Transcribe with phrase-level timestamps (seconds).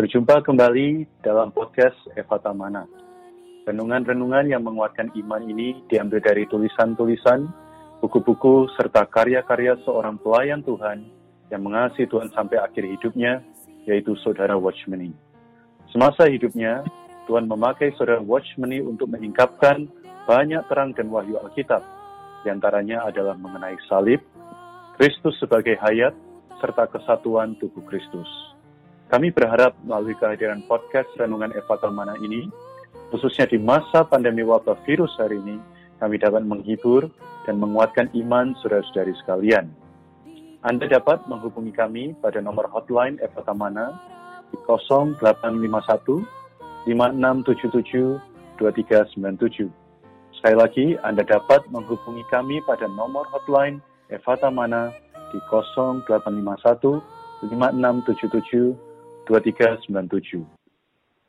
[0.00, 2.88] Berjumpa kembali dalam podcast Eva Tamana.
[3.68, 7.44] Renungan-renungan yang menguatkan iman ini diambil dari tulisan-tulisan,
[8.00, 11.04] buku-buku, serta karya-karya seorang pelayan Tuhan
[11.52, 13.44] yang mengasihi Tuhan sampai akhir hidupnya,
[13.84, 15.12] yaitu Saudara Watchmeni.
[15.92, 16.80] Semasa hidupnya,
[17.28, 19.84] Tuhan memakai Saudara Watchmeni untuk menyingkapkan
[20.24, 21.84] banyak terang dan wahyu Alkitab.
[22.40, 24.24] Di antaranya adalah mengenai salib,
[24.96, 26.16] Kristus sebagai hayat,
[26.56, 28.49] serta kesatuan tubuh Kristus.
[29.10, 32.46] Kami berharap melalui kehadiran podcast Renungan Eva Talmana ini,
[33.10, 35.58] khususnya di masa pandemi wabah virus hari ini,
[35.98, 37.10] kami dapat menghibur
[37.42, 39.66] dan menguatkan iman saudara-saudari sekalian.
[40.62, 43.98] Anda dapat menghubungi kami pada nomor hotline Eva Tamana
[44.54, 46.22] di 0851
[46.86, 48.14] 5677
[48.62, 49.74] 2397.
[50.38, 54.94] Sekali lagi, Anda dapat menghubungi kami pada nomor hotline Eva Tamana
[55.34, 57.02] di 0851
[57.42, 58.89] 5677
[59.30, 60.42] 2397.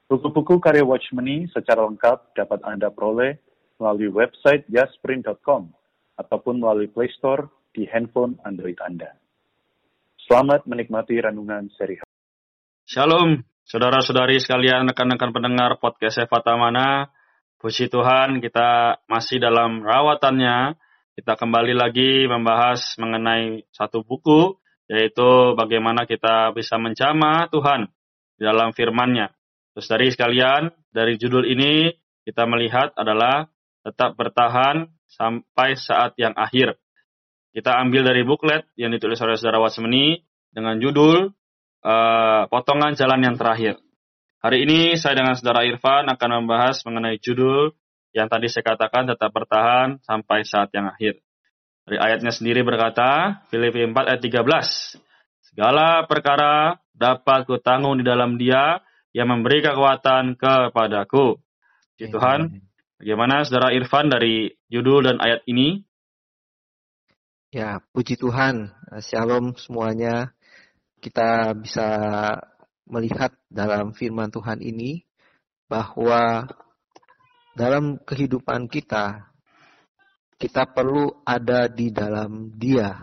[0.09, 3.37] Buku-buku karya Watchmeni secara lengkap dapat Anda peroleh
[3.77, 5.69] melalui website jasprint.com
[6.17, 9.13] ataupun melalui Play Store di handphone Android Anda.
[10.25, 12.01] Selamat menikmati renungan seri
[12.89, 17.07] Shalom, saudara-saudari sekalian, rekan-rekan pendengar podcast Eva Tamana.
[17.61, 20.73] Puji Tuhan, kita masih dalam rawatannya.
[21.13, 24.57] Kita kembali lagi membahas mengenai satu buku
[24.91, 27.87] yaitu bagaimana kita bisa menjama Tuhan
[28.35, 29.31] dalam firman-Nya.
[29.71, 31.95] Terus dari sekalian, dari judul ini
[32.27, 33.47] kita melihat adalah
[33.87, 36.75] tetap bertahan sampai saat yang akhir.
[37.55, 40.19] Kita ambil dari buklet yang ditulis oleh saudara Wasmeni
[40.51, 41.31] dengan judul
[41.87, 43.79] uh, Potongan Jalan yang Terakhir.
[44.43, 47.71] Hari ini saya dengan saudara Irfan akan membahas mengenai judul
[48.11, 51.23] yang tadi saya katakan tetap bertahan sampai saat yang akhir.
[51.91, 54.95] Dari ayatnya sendiri berkata, Filipi 4 ayat 13.
[55.43, 58.79] Segala perkara dapat kutanggung di dalam dia
[59.11, 61.35] yang memberi kekuatan kepadaku.
[61.91, 62.63] Puji Tuhan,
[62.95, 65.83] bagaimana saudara Irfan dari judul dan ayat ini?
[67.51, 68.71] Ya, puji Tuhan.
[69.03, 70.31] Shalom semuanya.
[71.03, 71.91] Kita bisa
[72.87, 75.03] melihat dalam firman Tuhan ini
[75.67, 76.47] bahwa
[77.51, 79.30] dalam kehidupan kita
[80.41, 82.97] kita perlu ada di dalam dia.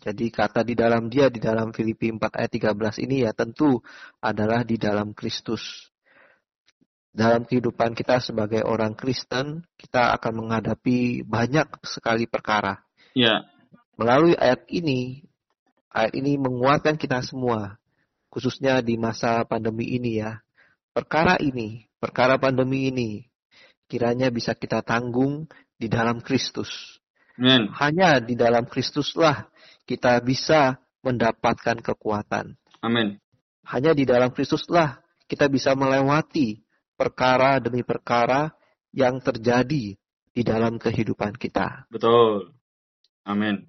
[0.00, 3.84] Jadi kata di dalam dia di dalam Filipi 4 ayat 13 ini ya tentu
[4.24, 5.92] adalah di dalam Kristus.
[7.12, 12.80] Dalam kehidupan kita sebagai orang Kristen, kita akan menghadapi banyak sekali perkara.
[13.16, 13.48] Ya.
[13.96, 15.24] Melalui ayat ini,
[15.88, 17.80] ayat ini menguatkan kita semua,
[18.28, 20.44] khususnya di masa pandemi ini ya.
[20.92, 23.24] Perkara ini, perkara pandemi ini,
[23.88, 27.00] kiranya bisa kita tanggung di dalam Kristus.
[27.36, 27.68] Amen.
[27.76, 29.48] Hanya di dalam Kristuslah
[29.84, 32.56] kita bisa mendapatkan kekuatan.
[32.80, 33.20] Amin.
[33.68, 34.98] Hanya di dalam Kristuslah
[35.28, 36.64] kita bisa melewati
[36.96, 38.50] perkara demi perkara
[38.90, 39.94] yang terjadi
[40.32, 41.84] di dalam kehidupan kita.
[41.92, 42.56] Betul.
[43.28, 43.68] Amin.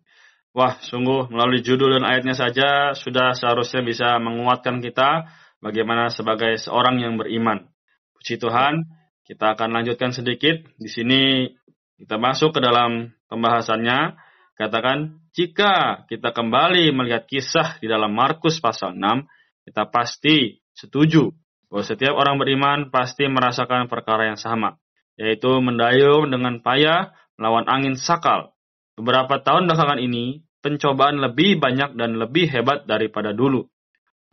[0.55, 5.29] Wah, sungguh melalui judul dan ayatnya saja sudah seharusnya bisa menguatkan kita
[5.61, 7.69] bagaimana sebagai seorang yang beriman.
[8.17, 8.89] Puji Tuhan,
[9.27, 10.57] kita akan lanjutkan sedikit.
[10.81, 11.51] Di sini
[11.97, 14.15] kita masuk ke dalam pembahasannya.
[14.57, 19.25] Katakan, jika kita kembali melihat kisah di dalam Markus pasal 6,
[19.69, 21.29] kita pasti setuju
[21.69, 24.81] bahwa setiap orang beriman pasti merasakan perkara yang sama,
[25.13, 28.57] yaitu mendayung dengan payah melawan angin sakal.
[28.97, 33.69] Beberapa tahun belakangan ini, pencobaan lebih banyak dan lebih hebat daripada dulu.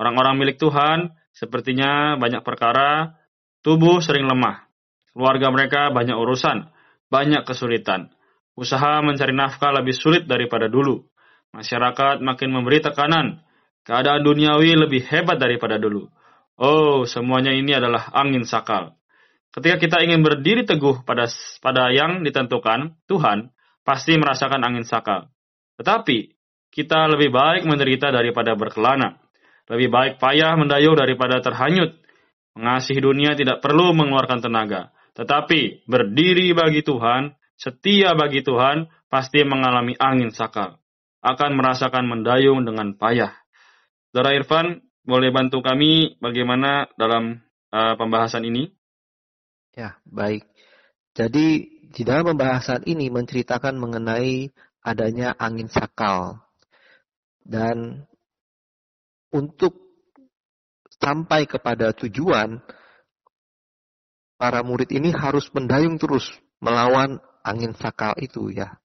[0.01, 3.21] Orang-orang milik Tuhan sepertinya banyak perkara,
[3.61, 4.65] tubuh sering lemah,
[5.13, 6.74] keluarga mereka banyak urusan,
[7.12, 8.12] banyak kesulitan.
[8.54, 11.03] Usaha mencari nafkah lebih sulit daripada dulu.
[11.54, 13.42] Masyarakat makin memberi tekanan.
[13.84, 16.09] Keadaan duniawi lebih hebat daripada dulu.
[16.54, 18.95] Oh, semuanya ini adalah angin sakal.
[19.51, 21.30] Ketika kita ingin berdiri teguh pada
[21.62, 25.30] pada yang ditentukan, Tuhan pasti merasakan angin sakal.
[25.78, 26.34] Tetapi
[26.74, 29.18] kita lebih baik menderita daripada berkelana.
[29.71, 31.95] Lebih baik payah mendayung daripada terhanyut.
[32.54, 34.94] Mengasihi dunia tidak perlu mengeluarkan tenaga.
[35.15, 40.83] Tetapi berdiri bagi Tuhan, setia bagi Tuhan, pasti mengalami angin sakal.
[41.25, 43.33] Akan merasakan mendayung dengan payah.
[44.11, 47.41] Saudara Irfan, boleh bantu kami bagaimana dalam
[47.71, 48.75] uh, pembahasan ini?
[49.75, 50.45] Ya, baik.
[51.15, 54.51] Jadi di dalam pembahasan ini menceritakan mengenai
[54.83, 56.43] adanya angin sakal.
[57.45, 58.03] Dan
[59.31, 59.84] untuk
[60.99, 62.59] sampai kepada tujuan,
[64.45, 66.29] para murid ini harus mendayung terus
[66.61, 68.77] melawan angin sakal itu ya.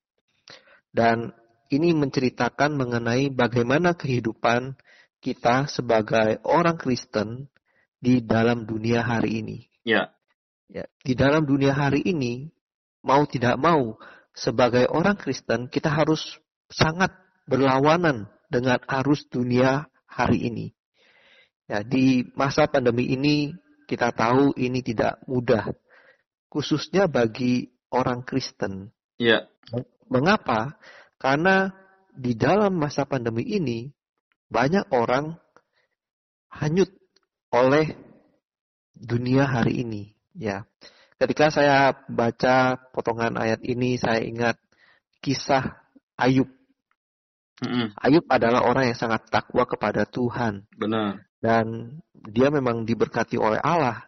[0.96, 1.36] Dan
[1.68, 4.80] ini menceritakan mengenai bagaimana kehidupan
[5.20, 7.52] kita sebagai orang Kristen
[8.00, 9.68] di dalam dunia hari ini.
[9.84, 10.16] Ya.
[10.72, 12.48] Ya, di dalam dunia hari ini,
[13.04, 14.00] mau tidak mau,
[14.32, 16.40] sebagai orang Kristen, kita harus
[16.72, 17.12] sangat
[17.52, 20.72] berlawanan dengan arus dunia hari ini.
[21.68, 23.52] Ya, di masa pandemi ini,
[23.90, 25.74] kita tahu ini tidak mudah,
[26.54, 28.94] khususnya bagi orang Kristen.
[29.18, 29.50] Ya.
[30.06, 30.78] Mengapa?
[31.18, 31.74] Karena
[32.14, 33.90] di dalam masa pandemi ini,
[34.50, 35.34] banyak orang
[36.54, 36.94] hanyut
[37.50, 37.98] oleh
[38.94, 40.14] dunia hari ini.
[40.38, 40.70] Ya,
[41.18, 44.62] ketika saya baca potongan ayat ini, saya ingat
[45.20, 45.82] kisah
[46.14, 46.48] Ayub.
[47.60, 47.92] Mm-mm.
[48.00, 51.28] Ayub adalah orang yang sangat takwa kepada Tuhan Benar.
[51.40, 54.08] Dan dia memang diberkati oleh Allah.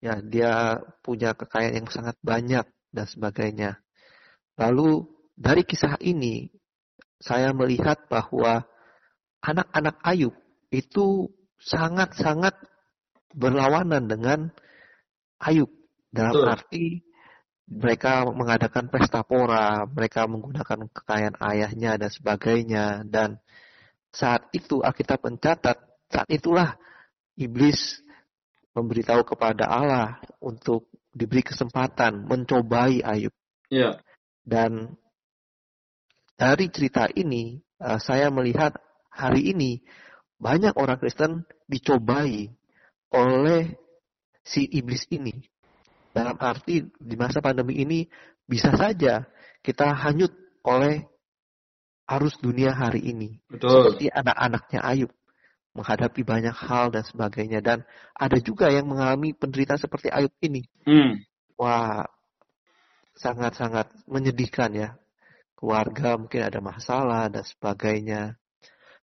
[0.00, 3.80] Ya, dia punya kekayaan yang sangat banyak dan sebagainya.
[4.60, 6.52] Lalu dari kisah ini
[7.16, 8.64] saya melihat bahwa
[9.40, 10.36] anak-anak Ayub
[10.68, 12.54] itu sangat-sangat
[13.32, 14.52] berlawanan dengan
[15.40, 15.72] Ayub
[16.12, 16.52] dalam Betul.
[16.52, 16.86] arti
[17.66, 23.42] mereka mengadakan pesta pora, mereka menggunakan kekayaan ayahnya dan sebagainya dan
[24.14, 25.76] saat itu Alkitab mencatat
[26.10, 26.78] saat itulah
[27.36, 28.00] iblis
[28.76, 33.32] memberitahu kepada Allah untuk diberi kesempatan mencobai Ayub
[33.66, 33.98] Ya.
[34.46, 34.94] dan
[36.38, 38.76] dari cerita ini eh, saya melihat
[39.10, 39.82] hari ini
[40.36, 42.52] banyak orang Kristen dicobai
[43.10, 43.74] oleh
[44.44, 45.32] si iblis ini.
[46.12, 48.04] Dalam arti di masa pandemi ini
[48.44, 49.24] bisa saja
[49.64, 50.32] kita hanyut
[50.64, 51.04] oleh
[52.06, 53.40] arus dunia hari ini.
[53.50, 53.96] Betul.
[53.96, 55.10] Seperti anak-anaknya Ayub
[55.76, 57.84] menghadapi banyak hal dan sebagainya dan
[58.16, 60.64] ada juga yang mengalami penderitaan seperti Ayub ini.
[60.88, 61.20] Hmm.
[61.60, 62.08] Wah,
[63.16, 64.88] sangat-sangat menyedihkan ya.
[65.56, 68.36] Keluarga mungkin ada masalah dan sebagainya.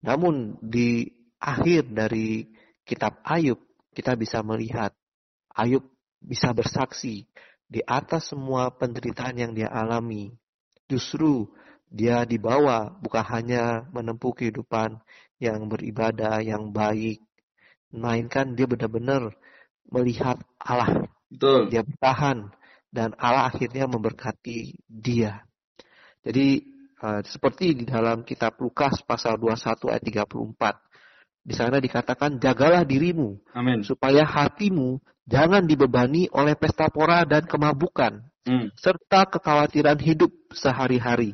[0.05, 1.08] Namun di
[1.40, 2.49] akhir dari
[2.84, 3.61] kitab Ayub
[3.96, 4.93] kita bisa melihat
[5.56, 5.84] Ayub
[6.20, 7.28] bisa bersaksi
[7.64, 10.32] di atas semua penderitaan yang dia alami.
[10.84, 11.49] Justru
[11.91, 14.99] dia dibawa bukan hanya menempuh kehidupan
[15.39, 17.23] yang beribadah, yang baik,
[17.95, 19.35] melainkan dia benar-benar
[19.91, 21.71] melihat Allah Betul.
[21.71, 22.51] dia bertahan
[22.91, 25.43] dan Allah akhirnya memberkati dia.
[26.25, 26.63] Jadi
[26.99, 31.45] eh, seperti di dalam kitab Lukas pasal 21 ayat 34.
[31.45, 33.85] Di sana dikatakan jagalah dirimu Amin.
[33.85, 34.97] supaya hatimu
[35.29, 38.69] jangan dibebani oleh pesta pora dan kemabukan Hmm.
[38.77, 41.33] serta kekhawatiran hidup sehari-hari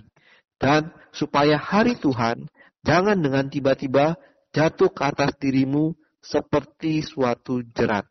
[0.61, 2.45] dan supaya hari Tuhan
[2.85, 4.15] jangan dengan tiba-tiba
[4.53, 8.05] jatuh ke atas dirimu seperti suatu jerat.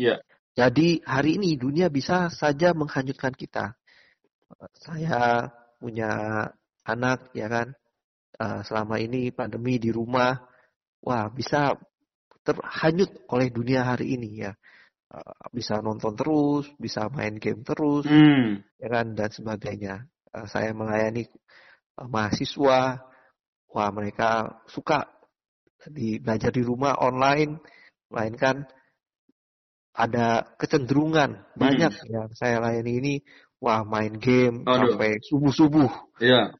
[0.00, 0.18] Ya.
[0.56, 3.76] Jadi hari ini dunia bisa saja menghanyutkan kita.
[4.80, 6.10] Saya punya
[6.80, 7.76] anak ya kan,
[8.40, 10.32] eh, selama ini pandemi di rumah,
[11.04, 11.76] wah bisa
[12.40, 14.52] terhanyut oleh dunia hari ini ya.
[15.12, 18.58] Eh, Bisa nonton terus, bisa main game terus, Hmm.
[18.80, 20.08] ya kan dan sebagainya.
[20.34, 21.26] Eh, Saya melayani
[22.04, 23.00] mahasiswa,
[23.72, 25.08] wah mereka suka
[25.88, 27.60] di belajar di rumah online,
[28.12, 28.68] melainkan
[29.96, 33.14] ada kecenderungan banyak yang saya layani ini,
[33.62, 34.92] wah main game Aduh.
[34.92, 35.88] sampai subuh-subuh.
[36.20, 36.52] Ya.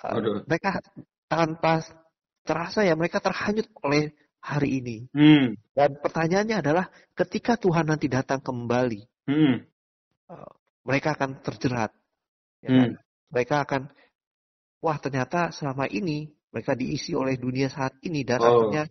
[0.00, 0.40] Eh, Aduh.
[0.48, 0.80] mereka
[1.28, 1.84] tanpa
[2.48, 4.98] terasa ya mereka terhanyut oleh hari ini.
[5.12, 5.58] Hmm.
[5.76, 9.68] Dan pertanyaannya adalah ketika Tuhan nanti datang kembali, Hmm.
[10.88, 11.92] mereka akan terjerat.
[12.64, 12.78] Ya Hmm.
[12.80, 12.90] kan?
[13.28, 13.82] Mereka akan,
[14.82, 18.46] wah ternyata selama ini mereka diisi oleh dunia saat ini dan Oh.
[18.48, 18.84] akhirnya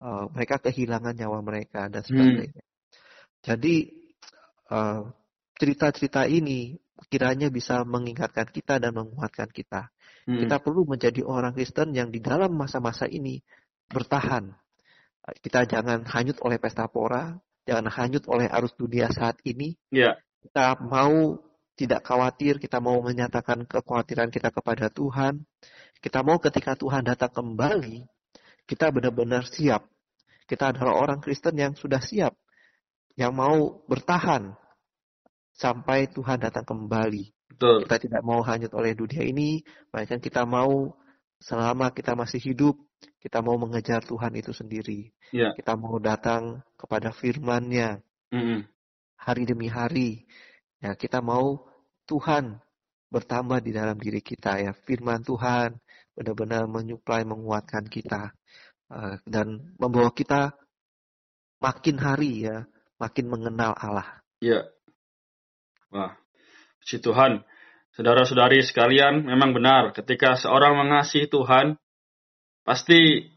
[0.00, 2.08] eh, mereka kehilangan nyawa mereka dan Hmm.
[2.08, 2.64] sebagainya.
[3.44, 3.76] Jadi
[4.70, 5.00] eh,
[5.58, 6.78] cerita-cerita ini
[7.10, 9.90] kiranya bisa mengingatkan kita dan menguatkan kita.
[10.28, 10.40] Hmm.
[10.46, 13.40] Kita perlu menjadi orang Kristen yang di dalam masa-masa ini
[13.90, 14.52] bertahan.
[15.42, 17.34] Kita jangan hanyut oleh pesta pora,
[17.66, 19.76] jangan hanyut oleh arus dunia saat ini.
[19.92, 20.16] Ya.
[20.40, 21.36] Kita mau
[21.80, 25.48] tidak khawatir, kita mau menyatakan kekhawatiran kita kepada Tuhan.
[26.04, 28.04] Kita mau ketika Tuhan datang kembali,
[28.68, 29.88] kita benar-benar siap.
[30.44, 32.36] Kita adalah orang Kristen yang sudah siap,
[33.16, 34.52] yang mau bertahan
[35.56, 37.32] sampai Tuhan datang kembali.
[37.48, 37.88] Betul.
[37.88, 40.92] Kita tidak mau hanyut oleh dunia ini, melainkan kita mau
[41.40, 42.76] selama kita masih hidup,
[43.24, 45.08] kita mau mengejar Tuhan itu sendiri.
[45.32, 45.56] Ya.
[45.56, 48.62] Kita mau datang kepada firman-Nya Hmm.
[49.18, 50.22] hari demi hari.
[50.78, 51.69] Ya, kita mau
[52.10, 52.58] Tuhan
[53.14, 54.74] bertambah di dalam diri kita ya.
[54.74, 55.78] Firman Tuhan
[56.18, 58.34] benar-benar menyuplai, menguatkan kita
[58.90, 60.58] eh, dan membawa kita
[61.62, 62.66] makin hari ya,
[62.98, 64.22] makin mengenal Allah.
[64.42, 64.66] Ya.
[65.94, 66.18] Wah.
[66.82, 67.46] Puji Tuhan.
[67.90, 71.76] Saudara-saudari sekalian, memang benar ketika seorang mengasihi Tuhan,
[72.62, 73.28] pasti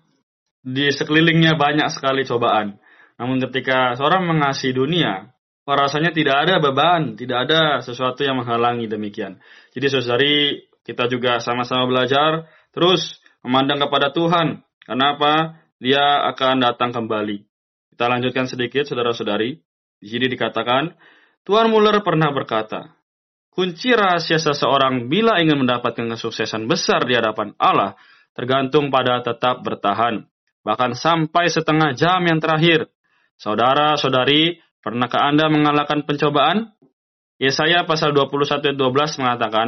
[0.63, 2.79] di sekelilingnya banyak sekali cobaan.
[3.19, 5.32] Namun ketika seorang mengasihi dunia,
[5.71, 9.39] rasanya tidak ada beban, tidak ada sesuatu yang menghalangi demikian.
[9.71, 10.35] Jadi saudari,
[10.83, 14.59] kita juga sama-sama belajar terus memandang kepada Tuhan.
[14.83, 15.63] Kenapa?
[15.79, 17.43] Dia akan datang kembali.
[17.95, 19.59] Kita lanjutkan sedikit, saudara-saudari.
[20.03, 20.91] Di sini dikatakan,
[21.47, 22.91] Tuan Muller pernah berkata,
[23.51, 27.95] kunci rahasia seseorang bila ingin mendapatkan kesuksesan besar di hadapan Allah
[28.33, 30.25] tergantung pada tetap bertahan,
[30.65, 32.89] bahkan sampai setengah jam yang terakhir.
[33.37, 36.75] Saudara-saudari, pernahkah Anda mengalahkan pencobaan?
[37.41, 39.67] Yesaya pasal 21 ayat 12 mengatakan,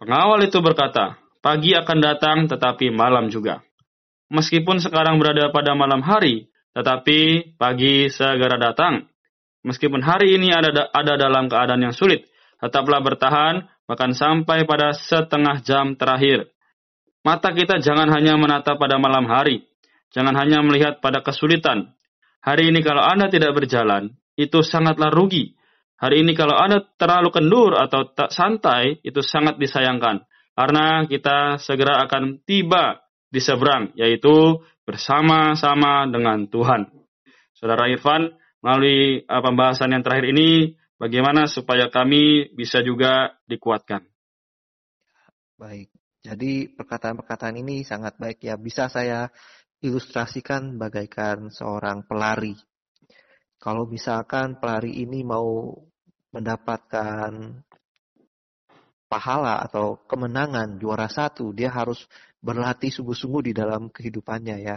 [0.00, 3.62] pengawal itu berkata, pagi akan datang tetapi malam juga.
[4.28, 9.08] Meskipun sekarang berada pada malam hari, tetapi pagi segera datang.
[9.64, 12.28] Meskipun hari ini ada, ada dalam keadaan yang sulit,
[12.60, 16.52] tetaplah bertahan, bahkan sampai pada setengah jam terakhir.
[17.24, 19.64] Mata kita jangan hanya menatap pada malam hari,
[20.12, 21.96] jangan hanya melihat pada kesulitan.
[22.44, 25.58] Hari ini kalau Anda tidak berjalan, itu sangatlah rugi.
[25.98, 30.22] Hari ini kalau Anda terlalu kendur atau tak santai, itu sangat disayangkan.
[30.54, 36.86] Karena kita segera akan tiba di seberang, yaitu bersama-sama dengan Tuhan.
[37.58, 38.30] Saudara Irfan,
[38.62, 44.06] melalui uh, pembahasan yang terakhir ini, bagaimana supaya kami bisa juga dikuatkan.
[45.58, 45.90] Baik,
[46.22, 48.54] jadi perkataan-perkataan ini sangat baik ya.
[48.54, 49.26] Bisa saya
[49.82, 52.54] ilustrasikan bagaikan seorang pelari.
[53.58, 55.74] Kalau misalkan pelari ini mau
[56.30, 57.32] mendapatkan
[59.10, 62.06] pahala atau kemenangan juara satu, dia harus
[62.38, 64.76] berlatih sungguh-sungguh di dalam kehidupannya ya.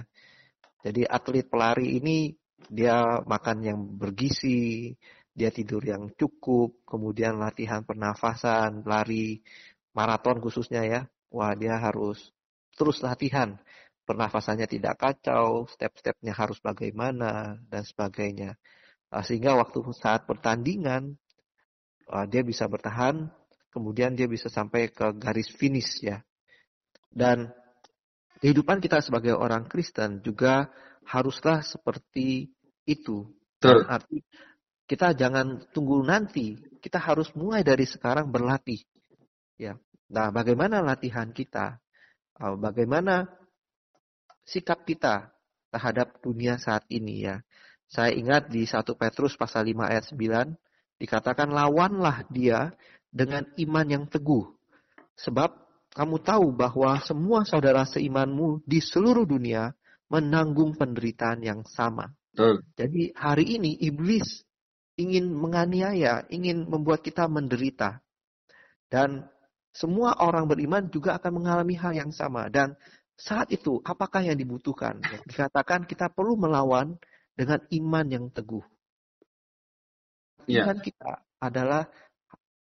[0.82, 2.34] Jadi atlet pelari ini
[2.66, 4.98] dia makan yang bergizi,
[5.30, 9.46] dia tidur yang cukup, kemudian latihan pernafasan, lari
[9.94, 11.02] maraton khususnya ya.
[11.32, 12.34] Wah, dia harus
[12.76, 13.56] terus latihan.
[14.02, 18.58] Pernafasannya tidak kacau, step-stepnya harus bagaimana, dan sebagainya.
[19.14, 21.16] Ah, sehingga waktu saat pertandingan,
[22.10, 23.30] ah, dia bisa bertahan,
[23.70, 26.26] kemudian dia bisa sampai ke garis finish ya.
[27.12, 27.54] Dan
[28.42, 30.72] kehidupan kita sebagai orang Kristen juga
[31.06, 32.50] haruslah seperti
[32.90, 33.30] itu.
[33.62, 33.86] Betul.
[33.86, 34.26] Arti
[34.92, 38.84] kita jangan tunggu nanti, kita harus mulai dari sekarang berlatih.
[39.56, 39.80] Ya.
[40.12, 41.80] Nah, bagaimana latihan kita?
[42.36, 43.32] Uh, bagaimana
[44.46, 45.34] sikap kita
[45.72, 47.42] terhadap dunia saat ini ya?
[47.92, 50.56] Saya ingat di 1 Petrus pasal 5 ayat 9
[51.02, 52.72] dikatakan lawanlah dia
[53.12, 54.48] dengan iman yang teguh.
[55.20, 55.52] Sebab
[55.92, 59.76] kamu tahu bahwa semua saudara seimanmu di seluruh dunia
[60.08, 62.16] menanggung penderitaan yang sama.
[62.32, 62.64] Betul.
[62.80, 64.48] Jadi hari ini iblis
[64.96, 68.00] ingin menganiaya, ingin membuat kita menderita.
[68.88, 69.28] Dan
[69.72, 72.48] semua orang beriman juga akan mengalami hal yang sama.
[72.48, 72.76] Dan
[73.22, 74.98] saat itu apakah yang dibutuhkan?
[75.30, 76.98] Dikatakan kita perlu melawan
[77.38, 78.66] dengan iman yang teguh.
[80.50, 80.66] Yeah.
[80.66, 81.86] Iman kita adalah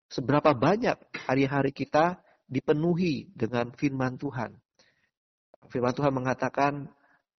[0.10, 0.98] seberapa banyak
[1.30, 2.18] hari-hari kita
[2.50, 4.58] dipenuhi dengan firman Tuhan.
[5.70, 6.90] Firman Tuhan mengatakan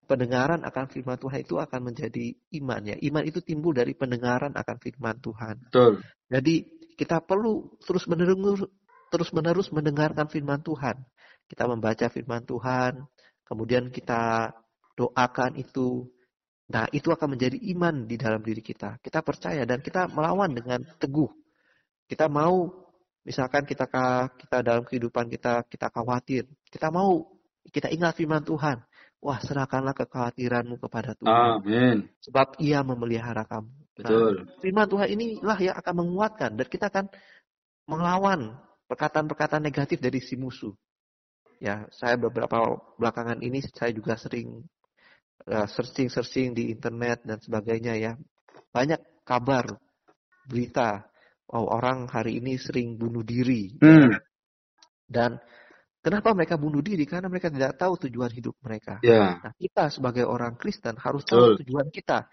[0.07, 2.97] pendengaran akan firman Tuhan itu akan menjadi iman ya.
[3.03, 5.69] Iman itu timbul dari pendengaran akan firman Tuhan.
[5.75, 6.07] Betul.
[6.31, 6.55] Jadi
[6.95, 8.63] kita perlu terus menerus
[9.09, 11.03] terus menerus mendengarkan firman Tuhan.
[11.49, 13.09] Kita membaca firman Tuhan,
[13.49, 14.53] kemudian kita
[14.95, 16.05] doakan itu.
[16.69, 19.01] Nah, itu akan menjadi iman di dalam diri kita.
[19.01, 21.33] Kita percaya dan kita melawan dengan teguh.
[22.05, 22.69] Kita mau
[23.25, 23.89] misalkan kita
[24.37, 27.25] kita dalam kehidupan kita kita khawatir, kita mau
[27.73, 28.85] kita ingat firman Tuhan.
[29.19, 31.59] Wah, serahkanlah kekhawatiranmu kepada Tuhan.
[31.59, 31.97] Amin.
[32.23, 33.67] Sebab ia memelihara kamu.
[33.67, 34.35] Nah, Betul.
[34.47, 37.11] Nah, firman Tuhan inilah yang akan menguatkan dan kita akan
[37.89, 38.55] melawan
[38.87, 40.71] perkataan-perkataan negatif dari si musuh.
[41.59, 44.63] Ya, saya beberapa belakangan ini saya juga sering
[45.43, 48.13] searching uh, searching-searching di internet dan sebagainya ya.
[48.71, 49.67] Banyak kabar,
[50.47, 51.09] berita,
[51.51, 53.75] oh orang hari ini sering bunuh diri.
[53.83, 54.15] Hmm.
[55.09, 55.41] Dan
[55.99, 57.03] Kenapa mereka bunuh diri?
[57.05, 59.03] Karena mereka tidak tahu tujuan hidup mereka.
[59.03, 59.43] Yeah.
[59.43, 62.31] Nah, kita sebagai orang Kristen harus tahu tujuan kita.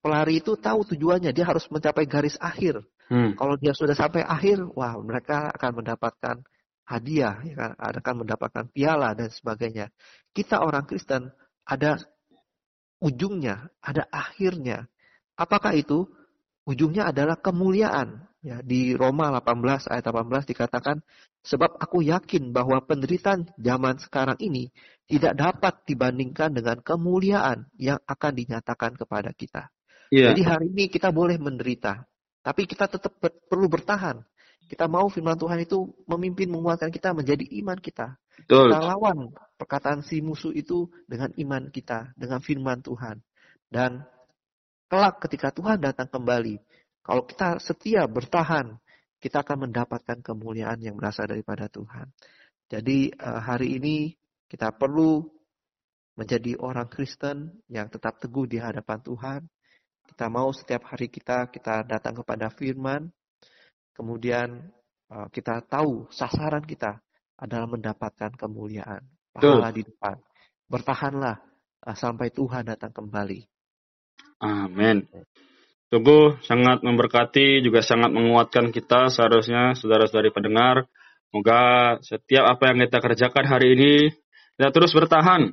[0.00, 2.80] Pelari itu tahu tujuannya, dia harus mencapai garis akhir.
[3.10, 3.34] Hmm.
[3.34, 6.36] Kalau dia sudah sampai akhir, wah mereka akan mendapatkan
[6.90, 7.72] hadiah, ya kan?
[7.78, 9.94] akan mendapatkan piala dan sebagainya.
[10.34, 11.30] Kita orang Kristen
[11.62, 12.02] ada
[12.98, 14.90] ujungnya, ada akhirnya.
[15.38, 16.10] Apakah itu?
[16.66, 18.26] Ujungnya adalah kemuliaan.
[18.40, 21.04] Ya, di Roma 18 ayat 18 dikatakan,
[21.44, 24.72] sebab aku yakin bahwa penderitaan zaman sekarang ini
[25.04, 29.68] tidak dapat dibandingkan dengan kemuliaan yang akan dinyatakan kepada kita.
[30.08, 30.32] Yeah.
[30.32, 32.08] Jadi hari ini kita boleh menderita,
[32.40, 34.24] tapi kita tetap ber perlu bertahan.
[34.70, 38.14] Kita mau firman Tuhan itu memimpin menguatkan kita menjadi iman kita.
[38.38, 38.70] Betul.
[38.70, 43.18] Kita lawan perkataan si musuh itu dengan iman kita, dengan firman Tuhan.
[43.66, 44.06] Dan
[44.86, 46.62] kelak ketika Tuhan datang kembali,
[47.02, 48.78] kalau kita setia bertahan,
[49.18, 52.06] kita akan mendapatkan kemuliaan yang berasal daripada Tuhan.
[52.70, 54.14] Jadi eh, hari ini
[54.46, 55.26] kita perlu
[56.14, 59.40] menjadi orang Kristen yang tetap teguh di hadapan Tuhan.
[60.06, 63.10] Kita mau setiap hari kita kita datang kepada firman,
[64.00, 64.72] kemudian
[65.12, 67.04] eh, kita tahu sasaran kita
[67.36, 69.04] adalah mendapatkan kemuliaan,
[69.36, 70.16] pahala di depan.
[70.64, 71.36] Bertahanlah
[71.84, 73.44] eh, sampai Tuhan datang kembali.
[74.40, 75.04] Amin.
[75.92, 80.88] Tubuh sangat memberkati, juga sangat menguatkan kita seharusnya saudara-saudari pendengar.
[81.28, 83.94] Semoga setiap apa yang kita kerjakan hari ini,
[84.54, 85.50] kita terus bertahan.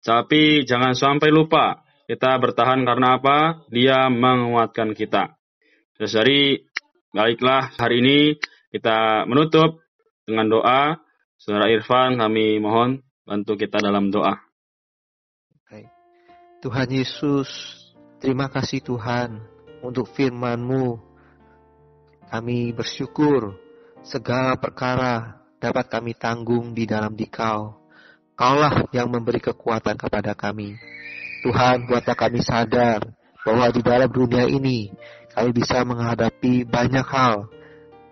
[0.00, 3.66] Tapi jangan sampai lupa, kita bertahan karena apa?
[3.66, 5.34] Dia menguatkan kita.
[5.98, 6.62] Jadi,
[7.14, 8.18] baiklah hari ini
[8.74, 9.80] kita menutup
[10.26, 10.98] dengan doa.
[11.38, 14.34] Saudara Irfan, kami mohon bantu kita dalam doa.
[16.64, 17.76] Tuhan Yesus,
[18.24, 19.36] Terima kasih Tuhan
[19.84, 20.96] untuk firman-Mu.
[22.32, 23.52] Kami bersyukur
[24.00, 27.76] segala perkara dapat kami tanggung di dalam dikau.
[28.32, 30.72] Kaulah yang memberi kekuatan kepada kami.
[31.44, 33.12] Tuhan, buatlah kami sadar
[33.44, 34.88] bahwa di dalam dunia ini
[35.34, 37.50] kami bisa menghadapi banyak hal,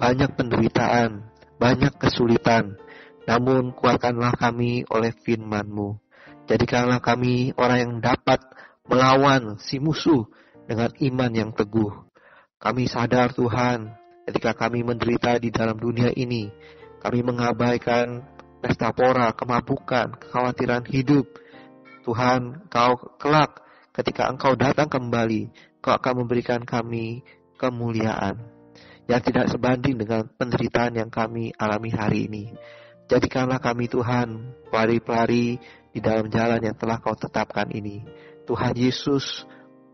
[0.02, 1.22] banyak penderitaan,
[1.62, 2.74] banyak kesulitan.
[3.22, 6.02] Namun kuatkanlah kami oleh firman-Mu.
[6.50, 8.42] Jadikanlah kami orang yang dapat
[8.90, 10.26] melawan si musuh
[10.66, 11.94] dengan iman yang teguh.
[12.58, 13.94] Kami sadar Tuhan,
[14.26, 16.50] ketika kami menderita di dalam dunia ini,
[16.98, 18.26] kami mengabaikan
[18.62, 21.26] pesta pora, kemabukan, kekhawatiran hidup.
[22.02, 23.62] Tuhan, Kau kelak
[23.94, 25.50] ketika Engkau datang kembali,
[25.82, 27.26] Kau akan memberikan kami
[27.58, 28.38] kemuliaan
[29.10, 32.54] yang tidak sebanding dengan penderitaan yang kami alami hari ini.
[33.10, 35.58] Jadikanlah kami Tuhan, pelari-pelari
[35.90, 38.06] di dalam jalan yang telah Kau tetapkan ini.
[38.46, 39.42] Tuhan Yesus,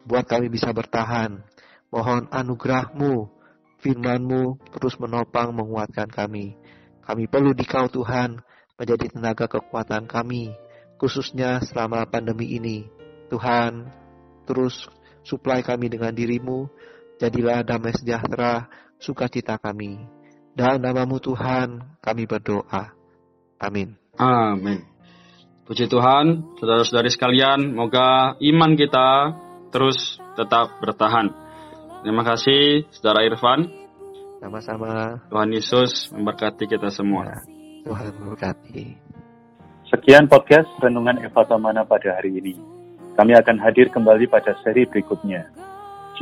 [0.05, 1.41] buat kami bisa bertahan.
[1.89, 3.33] Mohon anugerahmu,
[3.81, 6.53] firmanmu terus menopang menguatkan kami.
[7.01, 8.45] Kami perlu dikau Tuhan
[8.77, 10.53] menjadi tenaga kekuatan kami,
[11.01, 12.85] khususnya selama pandemi ini.
[13.33, 13.89] Tuhan,
[14.45, 14.85] terus
[15.23, 16.69] suplai kami dengan dirimu,
[17.19, 19.99] jadilah damai sejahtera, sukacita kami.
[20.55, 22.95] Dalam namamu Tuhan, kami berdoa.
[23.63, 23.95] Amin.
[24.19, 24.83] Amin.
[25.69, 29.37] Puji Tuhan, saudara-saudari sekalian, moga iman kita
[29.69, 31.29] terus tetap bertahan.
[32.03, 33.69] Terima kasih, saudara Irfan.
[34.39, 35.19] Sama-sama.
[35.29, 37.27] Tuhan Yesus memberkati kita semua.
[37.27, 37.39] Ya,
[37.85, 38.87] Tuhan memberkati.
[39.91, 42.78] Sekian podcast Renungan Eva Tamana pada hari ini.
[43.19, 45.51] Kami akan hadir kembali pada seri berikutnya.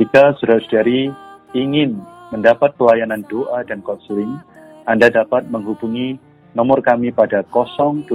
[0.01, 1.13] Jika saudara-saudari
[1.53, 2.01] ingin
[2.33, 4.41] mendapat pelayanan doa dan konseling,
[4.89, 6.17] Anda dapat menghubungi
[6.57, 8.09] nomor kami pada 0812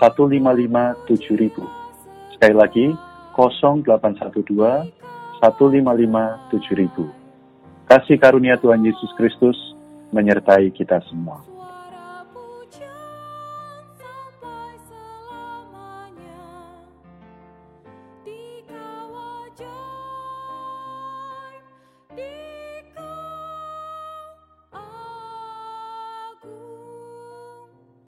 [0.00, 1.60] 7000.
[2.32, 2.96] Sekali lagi
[3.36, 4.88] 0812
[5.44, 7.84] 155 7000.
[7.84, 9.60] Kasih karunia Tuhan Yesus Kristus
[10.08, 11.49] menyertai kita semua.